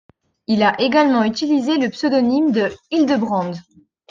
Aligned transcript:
Il 0.47 0.63
a 0.63 0.81
également 0.81 1.23
utilisé 1.23 1.77
le 1.77 1.91
pseudonyme 1.91 2.51
de 2.51 2.71
Hildebrand. 2.89 3.51